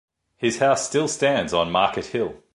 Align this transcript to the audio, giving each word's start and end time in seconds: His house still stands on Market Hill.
His 0.37 0.57
house 0.57 0.87
still 0.87 1.07
stands 1.07 1.53
on 1.53 1.69
Market 1.71 2.07
Hill. 2.07 2.41